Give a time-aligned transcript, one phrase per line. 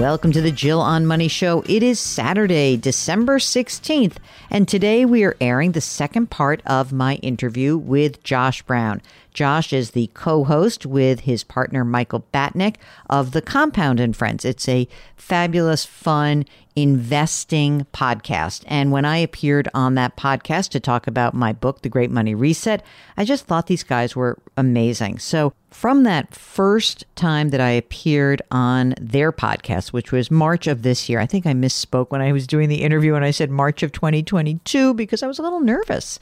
[0.00, 1.62] Welcome to the Jill on Money Show.
[1.68, 4.16] It is Saturday, December 16th,
[4.48, 9.02] and today we are airing the second part of my interview with Josh Brown.
[9.32, 12.76] Josh is the co host with his partner Michael Batnick
[13.08, 14.44] of The Compound and Friends.
[14.44, 16.44] It's a fabulous, fun,
[16.76, 18.64] investing podcast.
[18.66, 22.34] And when I appeared on that podcast to talk about my book, The Great Money
[22.34, 22.82] Reset,
[23.16, 25.18] I just thought these guys were amazing.
[25.18, 30.82] So, from that first time that I appeared on their podcast, which was March of
[30.82, 33.50] this year, I think I misspoke when I was doing the interview and I said
[33.50, 36.18] March of 2022 because I was a little nervous.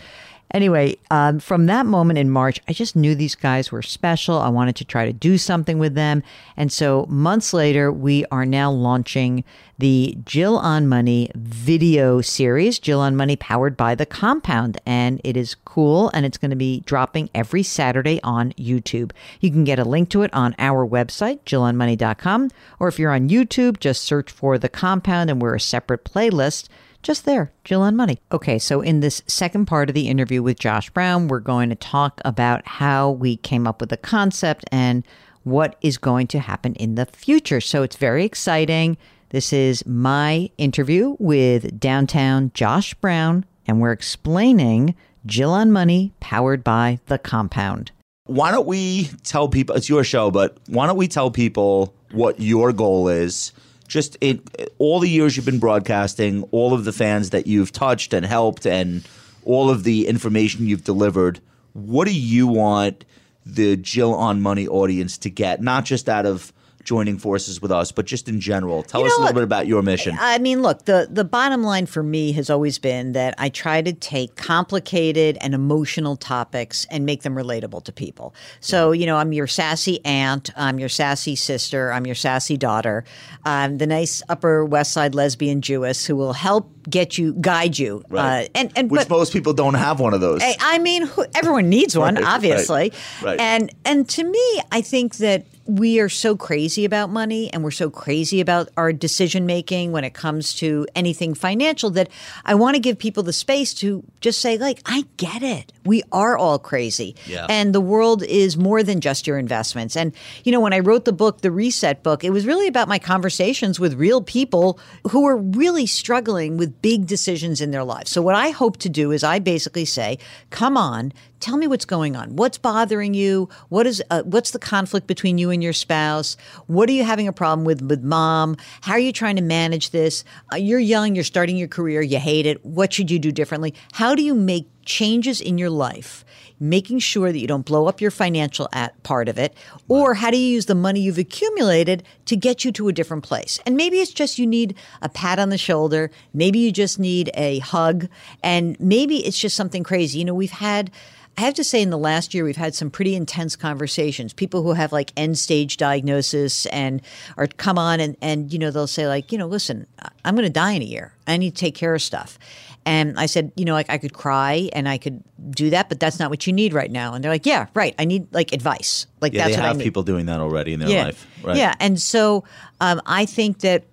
[0.54, 4.38] Anyway, um, from that moment in March, I just knew these guys were special.
[4.38, 6.22] I wanted to try to do something with them.
[6.56, 9.44] And so months later, we are now launching
[9.78, 14.80] the Jill on Money video series, Jill on Money powered by the Compound.
[14.86, 19.12] And it is cool and it's going to be dropping every Saturday on YouTube.
[19.40, 22.50] You can get a link to it on our website, jillonmoney.com.
[22.80, 26.68] Or if you're on YouTube, just search for the Compound and we're a separate playlist
[27.02, 28.20] just there, Jill on Money.
[28.32, 31.74] Okay, so in this second part of the interview with Josh Brown, we're going to
[31.74, 35.06] talk about how we came up with the concept and
[35.44, 37.60] what is going to happen in the future.
[37.60, 38.96] So it's very exciting.
[39.30, 44.94] This is my interview with downtown Josh Brown, and we're explaining
[45.26, 47.90] Jill on Money powered by the compound.
[48.24, 52.40] Why don't we tell people it's your show, but why don't we tell people what
[52.40, 53.52] your goal is?
[53.88, 54.42] Just in
[54.78, 58.66] all the years you've been broadcasting, all of the fans that you've touched and helped,
[58.66, 59.02] and
[59.44, 61.40] all of the information you've delivered.
[61.72, 63.04] What do you want
[63.44, 66.52] the Jill on Money audience to get, not just out of
[66.88, 68.82] joining forces with us, but just in general.
[68.82, 70.16] Tell you us a little bit about your mission.
[70.18, 73.82] I mean, look, the, the bottom line for me has always been that I try
[73.82, 78.34] to take complicated and emotional topics and make them relatable to people.
[78.60, 83.04] So, you know, I'm your sassy aunt, I'm your sassy sister, I'm your sassy daughter,
[83.44, 88.02] I'm the nice Upper West Side lesbian Jewess who will help get you, guide you.
[88.08, 88.46] Right.
[88.46, 90.40] Uh, and, and, Which but, most people don't have one of those.
[90.42, 92.92] I, I mean, who, everyone needs one, right, obviously.
[93.20, 93.40] Right, right.
[93.40, 97.70] And, and to me, I think that we are so crazy about money and we're
[97.70, 102.08] so crazy about our decision making when it comes to anything financial that
[102.46, 105.70] I want to give people the space to just say, like, I get it.
[105.84, 107.14] We are all crazy.
[107.26, 107.46] Yeah.
[107.50, 109.94] And the world is more than just your investments.
[109.94, 112.88] And, you know, when I wrote the book, the Reset book, it was really about
[112.88, 114.80] my conversations with real people
[115.10, 118.10] who are really struggling with big decisions in their lives.
[118.10, 120.18] So, what I hope to do is I basically say,
[120.48, 122.36] come on, tell me what's going on.
[122.36, 123.48] What's bothering you?
[123.68, 126.36] What is uh, what's the conflict between you and your spouse?
[126.66, 128.56] What are you having a problem with with mom?
[128.80, 130.24] How are you trying to manage this?
[130.52, 132.64] Uh, you're young, you're starting your career, you hate it.
[132.64, 133.74] What should you do differently?
[133.92, 136.24] How do you make changes in your life?
[136.60, 138.68] Making sure that you don't blow up your financial
[139.04, 139.54] part of it,
[139.86, 143.22] or how do you use the money you've accumulated to get you to a different
[143.22, 143.60] place?
[143.64, 147.30] And maybe it's just you need a pat on the shoulder, maybe you just need
[147.34, 148.08] a hug,
[148.42, 150.18] and maybe it's just something crazy.
[150.18, 150.90] You know, we've had
[151.38, 154.32] I have to say, in the last year, we've had some pretty intense conversations.
[154.32, 157.00] People who have like end stage diagnosis and
[157.36, 159.86] are come on and, and, you know, they'll say, like, you know, listen,
[160.24, 161.14] I'm going to die in a year.
[161.28, 162.40] I need to take care of stuff.
[162.84, 166.00] And I said, you know, like I could cry and I could do that, but
[166.00, 167.14] that's not what you need right now.
[167.14, 167.94] And they're like, yeah, right.
[168.00, 169.06] I need like advice.
[169.20, 169.84] Like yeah, that's they what have I need.
[169.84, 171.04] people doing that already in their yeah.
[171.04, 171.24] life.
[171.44, 171.56] Right.
[171.56, 171.74] Yeah.
[171.78, 172.42] And so
[172.80, 173.84] um, I think that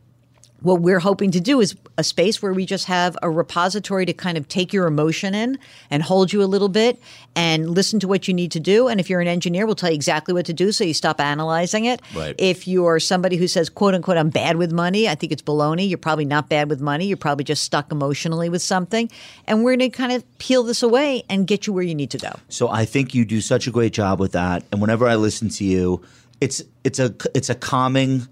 [0.65, 4.13] what we're hoping to do is a space where we just have a repository to
[4.13, 5.59] kind of take your emotion in
[5.91, 6.99] and hold you a little bit
[7.35, 8.87] and listen to what you need to do.
[8.87, 11.21] And if you're an engineer, we'll tell you exactly what to do so you stop
[11.21, 12.01] analyzing it.
[12.15, 12.33] Right.
[12.39, 15.87] If you're somebody who says, quote unquote, I'm bad with money, I think it's baloney.
[15.87, 17.05] You're probably not bad with money.
[17.05, 19.11] You're probably just stuck emotionally with something.
[19.45, 22.09] And we're going to kind of peel this away and get you where you need
[22.09, 22.31] to go.
[22.49, 24.63] So I think you do such a great job with that.
[24.71, 26.03] And whenever I listen to you,
[26.41, 28.27] it's it's a it's a calming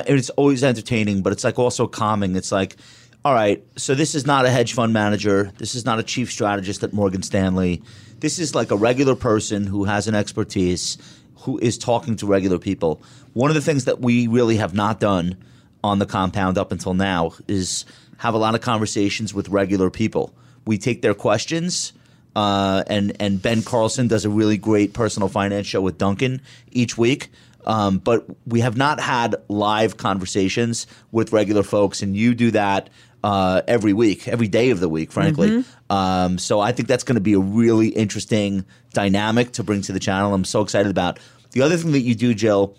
[0.00, 2.36] And it's always entertaining, but it's like also calming.
[2.36, 2.76] It's like,
[3.24, 5.52] all right, so this is not a hedge fund manager.
[5.58, 7.82] This is not a chief strategist at Morgan Stanley.
[8.20, 10.98] This is like a regular person who has an expertise,
[11.38, 13.02] who is talking to regular people.
[13.32, 15.36] One of the things that we really have not done
[15.82, 17.84] on the compound up until now is
[18.18, 20.34] have a lot of conversations with regular people.
[20.66, 21.92] We take their questions.
[22.36, 26.40] Uh, and and Ben Carlson does a really great personal finance show with Duncan
[26.72, 27.30] each week.
[27.66, 32.90] Um, but we have not had live conversations with regular folks, and you do that
[33.24, 35.48] uh, every week, every day of the week, frankly.
[35.88, 39.92] Um, so I think that's going to be a really interesting dynamic to bring to
[39.92, 40.34] the channel.
[40.34, 41.18] I'm so excited about.
[41.52, 42.76] The other thing that you do, Jill,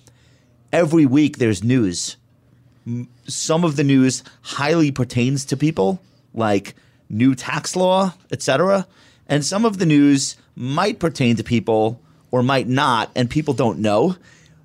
[0.72, 2.18] every week there's news.
[3.28, 6.00] Some of the news highly pertains to people,
[6.34, 6.76] like
[7.10, 8.86] new tax law, etc.
[9.28, 12.00] And some of the news might pertain to people
[12.30, 14.16] or might not, and people don't know.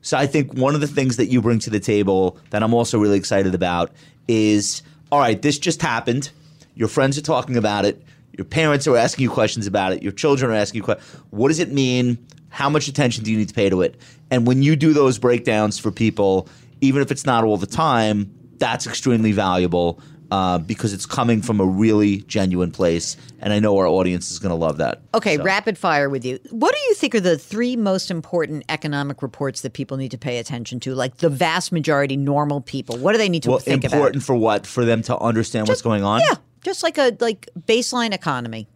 [0.02, 2.74] So I think one of the things that you bring to the table that I'm
[2.74, 3.92] also really excited about
[4.28, 4.82] is
[5.12, 6.30] all right, this just happened.
[6.74, 8.02] Your friends are talking about it.
[8.36, 10.02] Your parents are asking you questions about it.
[10.02, 11.20] Your children are asking you questions.
[11.30, 12.16] What does it mean?
[12.48, 14.00] How much attention do you need to pay to it?
[14.30, 16.48] And when you do those breakdowns for people,
[16.80, 20.00] even if it's not all the time, that's extremely valuable
[20.30, 23.16] uh, because it's coming from a really genuine place.
[23.40, 25.00] And I know our audience is going to love that.
[25.14, 26.38] Okay, So- rapid fire with you.
[26.50, 30.18] What do you think are the three most important economic reports that people need to
[30.18, 30.94] pay attention to?
[30.94, 32.96] Like the vast majority normal people.
[32.98, 34.66] What do they need to Well, think important for what?
[34.66, 36.20] For them to understand what's going on?
[36.20, 38.68] Yeah, just like a like baseline economy.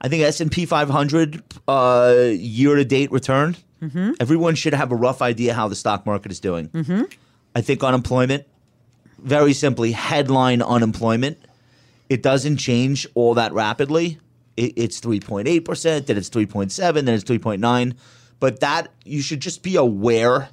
[0.00, 3.54] I think S and P 500 uh, year to date return.
[3.82, 4.12] Mm-hmm.
[4.20, 6.68] Everyone should have a rough idea how the stock market is doing.
[6.68, 7.02] Mm-hmm.
[7.54, 8.46] I think unemployment,
[9.22, 11.38] very simply, headline unemployment.
[12.08, 14.18] It doesn't change all that rapidly.
[14.56, 17.94] It, it's 3.8 percent, then it's 3.7, then it's 3.9.
[18.40, 20.48] But that you should just be aware,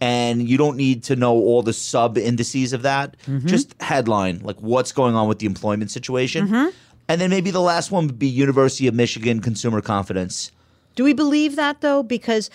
[0.00, 3.16] and you don't need to know all the sub indices of that.
[3.26, 3.46] Mm-hmm.
[3.46, 6.48] Just headline, like what's going on with the employment situation.
[6.48, 6.68] Mm-hmm.
[7.08, 10.52] And then maybe the last one would be University of Michigan consumer confidence,
[10.94, 12.02] Do we believe that though?
[12.02, 12.50] Because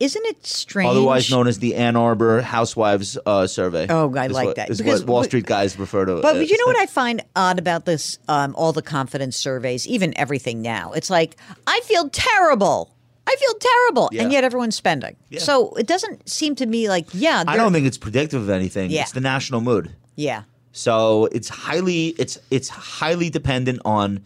[0.00, 0.88] isn't it strange?
[0.90, 3.86] otherwise known as the Ann Arbor Housewives uh, Survey.
[3.88, 4.70] Oh, I like what- that.
[4.70, 6.20] Is Because what Wall Street guys refer to.
[6.20, 8.18] But it you know what I find odd about this?
[8.28, 10.92] Um, all the confidence surveys, even everything now.
[10.92, 11.36] It's like
[11.66, 12.94] I feel terrible.
[13.26, 15.14] I feel terrible, and yet everyone's spending.
[15.28, 15.38] Yeah.
[15.38, 17.44] So it doesn't seem to me like yeah.
[17.46, 18.90] I don't think it's predictive of anything.
[18.90, 19.02] Yeah.
[19.02, 19.94] It's the national mood.
[20.16, 20.42] Yeah.
[20.72, 24.24] So it's highly it's it's highly dependent on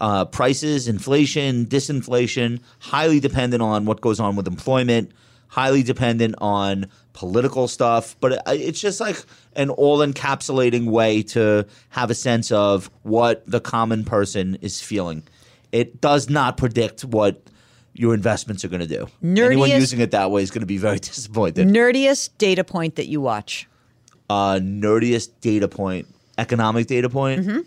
[0.00, 2.60] uh, prices, inflation, disinflation.
[2.80, 5.12] Highly dependent on what goes on with employment.
[5.48, 8.16] Highly dependent on political stuff.
[8.20, 9.16] But it, it's just like
[9.54, 15.22] an all encapsulating way to have a sense of what the common person is feeling.
[15.72, 17.40] It does not predict what
[17.92, 19.06] your investments are going to do.
[19.22, 21.68] Anyone using it that way is going to be very disappointed.
[21.68, 23.68] Nerdiest data point that you watch.
[24.30, 26.08] uh, nerdiest data point,
[26.38, 27.42] economic data point?
[27.42, 27.58] Mm-hmm.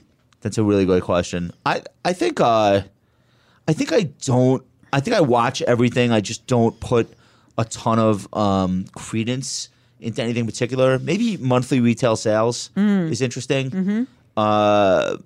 [0.47, 1.51] That's a really great question.
[1.65, 2.81] I I think uh,
[3.67, 4.63] I think I don't.
[4.94, 6.13] I think I watch everything.
[6.13, 7.11] I just don't put
[7.57, 9.67] a ton of um, credence
[9.99, 10.99] into anything particular.
[10.99, 13.11] Maybe monthly retail sales Mm.
[13.11, 13.71] is interesting.
[13.71, 14.03] Mm-hmm.
[14.38, 15.17] Uh,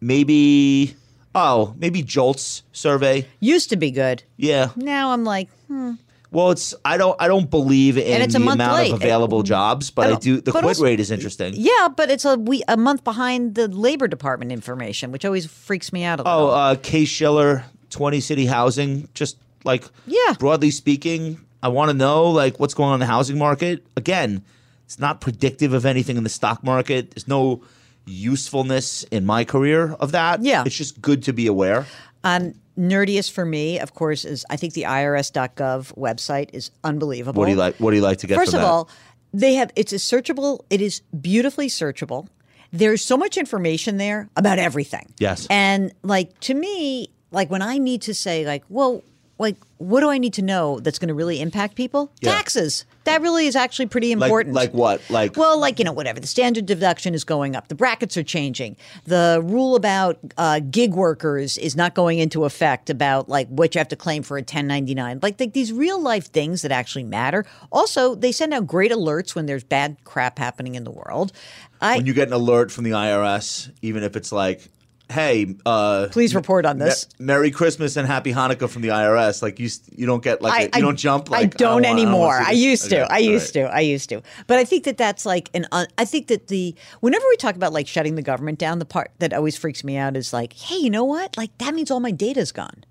[0.00, 0.96] maybe
[1.36, 3.24] oh maybe Jolts survey.
[3.38, 4.24] Used to be good.
[4.36, 4.70] Yeah.
[4.74, 5.92] Now I'm like, hmm.
[6.36, 8.92] Well, it's I don't I don't believe in the amount late.
[8.92, 10.40] of available jobs, but I, don't- do.
[10.42, 11.54] The quit also- rate is interesting.
[11.56, 15.94] yeah, but it's a we a month behind the labor department information, which always freaks
[15.94, 16.50] me out a little.
[16.50, 19.08] Oh, uh, Case Shiller, 20 City Housing.
[19.14, 20.34] Just like, Yeah.
[20.38, 23.86] broadly speaking, I want to know like what's going on in the housing market.
[23.96, 24.44] Again,
[24.84, 27.12] it's not predictive of anything in the stock market.
[27.12, 27.62] There's no
[28.04, 30.42] usefulness in my career of that.
[30.42, 30.64] Yeah.
[30.66, 31.86] It's just good to be aware.
[32.24, 37.40] Um, nerdiest for me, of course, is I think the IRS.gov website is unbelievable.
[37.40, 37.76] What do you like?
[37.76, 38.66] What do you like to get First of that?
[38.66, 38.88] all,
[39.32, 40.60] they have it's a searchable.
[40.70, 42.28] It is beautifully searchable.
[42.72, 45.12] There's so much information there about everything.
[45.18, 45.46] Yes.
[45.50, 49.02] And like to me, like when I need to say like, well,
[49.38, 52.10] like what do I need to know that's going to really impact people?
[52.20, 52.32] Yeah.
[52.32, 52.86] Taxes.
[53.04, 54.54] That really is actually pretty like, important.
[54.54, 55.02] like what?
[55.10, 56.18] Like Well, like, you know, whatever.
[56.18, 57.68] The standard deduction is going up.
[57.68, 58.76] The brackets are changing.
[59.04, 63.78] The rule about uh, gig workers is not going into effect about like what you
[63.78, 65.20] have to claim for a 1099.
[65.22, 67.44] Like, like these real life things that actually matter.
[67.70, 71.32] Also, they send out great alerts when there's bad crap happening in the world.
[71.80, 74.70] I, when you get an alert from the IRS, even if it's like,
[75.10, 77.06] "Hey, uh, Please report on Me- this.
[77.18, 80.78] Merry Christmas and Happy Hanukkah from the IRS." Like you, you don't get like a-
[80.78, 81.30] you don't jump.
[81.30, 82.28] Like, I don't wanna- anymore.
[82.28, 82.62] wanna see I, this.
[82.62, 83.04] used to.
[83.04, 83.62] Okay, I used right.
[83.62, 83.74] to.
[83.76, 84.22] I used to.
[84.46, 85.66] But I think that that's like an.
[85.72, 88.84] Un- I think that the whenever we talk about like shutting the government down, the
[88.84, 91.36] part that always freaks me out is like, hey, you know what?
[91.36, 92.84] Like that means all my data's gone.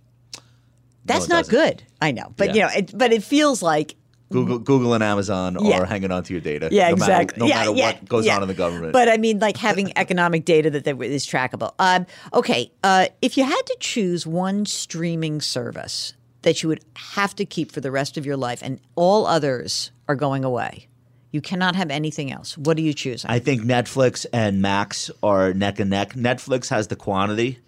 [1.06, 1.52] That's it not doesn't.
[1.54, 1.84] good.
[2.02, 3.96] I know, but you know, it, but it feels like
[4.32, 5.80] Google, Google and Amazon Yeah.
[5.82, 6.70] are hanging on to your data.
[6.72, 7.40] Yeah, no matter- exactly.
[7.40, 8.92] no Yeah, matter yeah, what goes on in the government.
[8.94, 11.74] But I mean, like having economic data that that is trackable.
[11.80, 17.36] Um, okay, uh, if you had to choose one streaming service that you would have
[17.36, 20.88] to keep for the rest of your life, and all others are going away,
[21.32, 22.58] you cannot have anything else.
[22.58, 23.26] What do you choose?
[23.28, 26.14] I think Netflix and Max are neck and neck.
[26.14, 27.60] Netflix has the quantity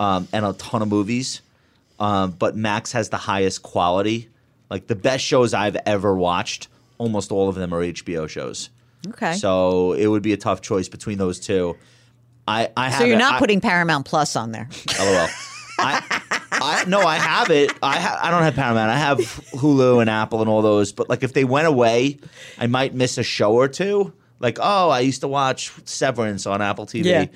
[0.00, 1.40] um, and a ton of movies,
[2.00, 4.28] um, but Max has the highest quality.
[4.70, 6.68] Like the best shows I've ever watched,
[6.98, 8.70] almost all of them are HBO shows.
[9.08, 11.76] okay, so, it would be a tough choice between those two.
[12.48, 14.68] I, I have So you're it- not I- putting Paramount Plus on there.
[14.98, 15.28] LOL.
[15.78, 16.20] I,
[16.52, 17.72] I no, I have it.
[17.82, 18.90] I ha- I don't have Paramount.
[18.90, 20.92] I have Hulu and Apple and all those.
[20.92, 22.18] But like, if they went away,
[22.58, 24.12] I might miss a show or two.
[24.38, 27.04] Like, oh, I used to watch Severance on Apple TV.
[27.06, 27.26] Yeah.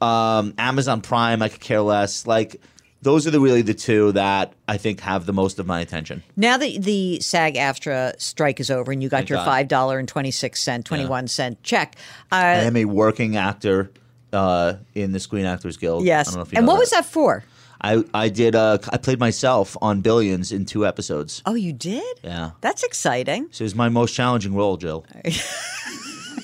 [0.00, 2.26] Um, Amazon Prime, I could care less.
[2.26, 2.60] Like,
[3.02, 6.22] those are the really the two that I think have the most of my attention.
[6.36, 10.08] Now that the SAG-AFTRA strike is over and you got Thank your five dollar and
[10.08, 11.96] twenty six cent, twenty one cent check,
[12.32, 13.90] uh, I am a working actor
[14.32, 16.02] uh, in the Screen Actors Guild.
[16.02, 16.26] I yes.
[16.26, 17.44] don't know if you And what was that for?
[17.80, 18.54] I I did.
[18.54, 21.42] Uh, I played myself on Billions in two episodes.
[21.46, 22.20] Oh, you did?
[22.22, 22.50] Yeah.
[22.60, 23.48] That's exciting.
[23.52, 25.06] So it was my most challenging role, Jill.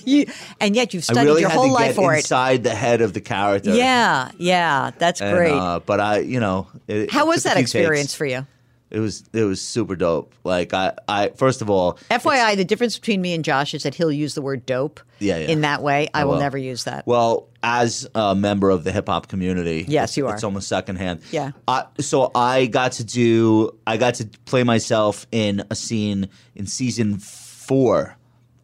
[0.07, 0.27] You
[0.61, 2.19] and yet you've studied really your whole life for it.
[2.19, 3.75] inside the head of the character.
[3.75, 5.53] Yeah, yeah, that's And, great.
[5.53, 8.15] uh, but I, you know, it, How it was that experience takes.
[8.15, 8.47] for you?
[8.89, 10.33] It was it was super dope.
[10.45, 13.97] Like I, I first of all, FYI, the difference between me and Josh is that
[13.97, 15.49] he'll use the word dope Yeah, yeah.
[15.49, 16.07] in that way.
[16.15, 16.39] I, will will.
[16.41, 17.05] never use that.
[17.05, 20.35] well, as a member of the hip hop community, Yes, you are.
[20.35, 21.23] It's almost secondhand.
[21.33, 21.51] Yeah.
[21.67, 23.77] I, so I got to do.
[23.89, 28.17] I got to play myself in a scene in season four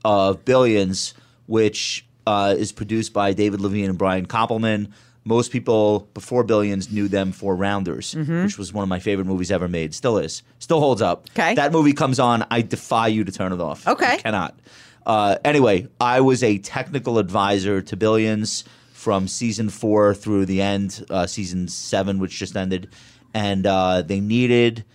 [0.04, 1.14] of Billions,
[1.52, 4.90] which uh, is produced by David Levien and Brian Koppelman.
[5.24, 9.52] Most people before Billions knew them for Rounders, which was one of my favorite movies
[9.52, 9.94] ever made.
[9.94, 10.42] Still is.
[10.60, 11.26] Still holds up.
[11.26, 11.40] Mm-hmm.
[11.40, 11.54] Okay.
[11.56, 12.46] That movie comes on.
[12.50, 13.86] I defy you to turn it off.
[13.86, 14.14] Okay.
[14.14, 14.58] You cannot.
[15.04, 21.04] Uh, anyway, I was a technical advisor to Billions from season four through the end,
[21.10, 22.88] uh, season seven, which just ended.
[23.34, 24.86] And uh, they needed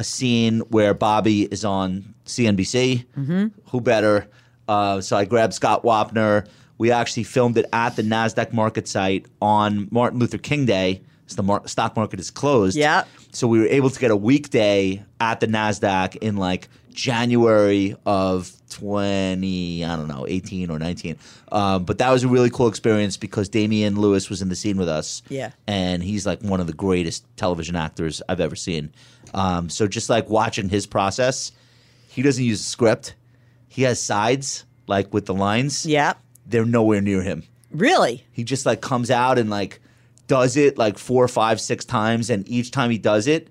[0.00, 3.06] a scene where Bobby is on CNBC.
[3.16, 3.46] Mm-hmm.
[3.70, 4.28] Who better?
[4.68, 6.46] Uh, so I grabbed Scott Wapner.
[6.78, 11.02] We actually filmed it at the NASDAQ market site on Martin Luther King Day.
[11.26, 12.76] So the mar- stock market is closed.
[12.76, 13.04] Yeah.
[13.32, 18.52] So we were able to get a weekday at the NASDAQ in like January of
[18.70, 21.16] 20, I don't know, 18 or 19.
[21.50, 24.76] Um, but that was a really cool experience because Damian Lewis was in the scene
[24.76, 25.22] with us.
[25.28, 25.50] Yeah.
[25.66, 28.92] And he's like one of the greatest television actors I've ever seen.
[29.34, 31.52] Um, so just like watching his process,
[32.08, 33.14] he doesn't use a script.
[33.72, 35.86] He has sides, like with the lines.
[35.86, 36.12] yeah,
[36.46, 38.22] They're nowhere near him really.
[38.32, 39.80] he just like comes out and like
[40.26, 43.48] does it like four, five, six times, and each time he does it,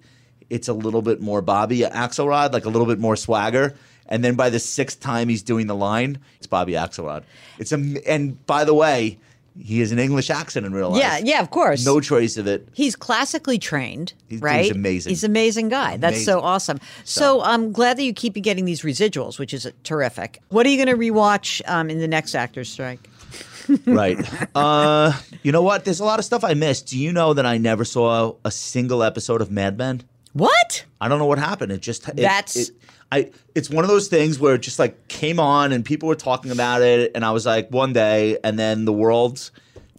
[0.49, 3.75] it's a little bit more Bobby Axelrod, like a little bit more swagger.
[4.07, 7.23] And then by the sixth time he's doing the line, it's Bobby Axelrod.
[7.59, 9.17] It's a and by the way,
[9.59, 11.01] he has an English accent in real life.
[11.01, 11.85] Yeah, yeah, of course.
[11.85, 12.67] No trace of it.
[12.73, 14.63] He's classically trained, He's- right?
[14.63, 15.09] he's amazing.
[15.09, 15.97] He's an amazing guy.
[15.97, 16.45] That's so Amazing.
[16.47, 16.79] awesome.
[17.03, 20.39] So, I'm glad that you keep getting these residuals, which is terrific.
[20.49, 22.99] What are you going to rewatch um, in the next actor's strike?
[23.85, 24.17] right.
[24.55, 25.85] Uh, you know what?
[25.85, 26.87] There's a lot of stuff I missed.
[26.87, 30.03] Do you know that I never saw a single episode of Mad Men?
[30.33, 30.85] What?
[30.99, 31.71] I don't know what happened.
[31.71, 32.71] It just it, That's- it,
[33.11, 33.31] I.
[33.55, 36.51] It's one of those things where it just like came on and people were talking
[36.51, 39.51] about it, and I was like one day, and then the world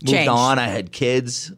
[0.03, 0.29] moved Changed.
[0.31, 0.59] on.
[0.59, 1.53] I had kids,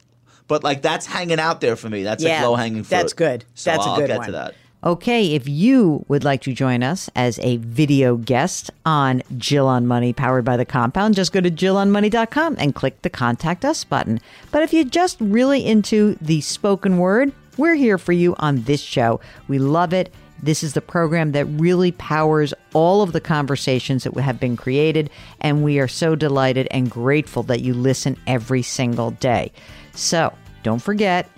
[0.48, 2.02] but like that's hanging out there for me.
[2.02, 2.90] That's Yeah, like low hanging fruit.
[2.96, 3.44] that's good.
[3.54, 4.26] So That's a I'll good get one.
[4.26, 4.54] to that.
[4.82, 9.86] Okay, if you would like to join us as a video guest on Jill on
[9.86, 14.20] Money powered by the compound, just go to jillonmoney.com and click the contact us button.
[14.50, 18.82] But if you're just really into the spoken word, we're here for you on this
[18.82, 19.20] show.
[19.48, 20.12] We love it.
[20.44, 25.08] This is the program that really powers all of the conversations that have been created,
[25.40, 29.52] and we are so delighted and grateful that you listen every single day.
[29.94, 31.30] So don't forget,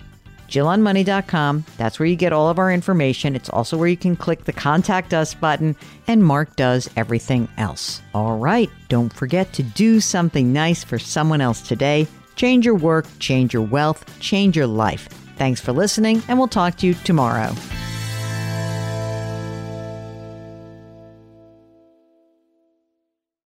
[0.49, 1.63] JillOnMoney.com.
[1.77, 3.33] That's where you get all of our information.
[3.33, 8.01] It's also where you can click the Contact Us button, and Mark does everything else.
[8.13, 12.07] All right, don't forget to do something nice for someone else today.
[12.35, 15.07] Change your work, change your wealth, change your life.
[15.37, 17.53] Thanks for listening, and we'll talk to you tomorrow.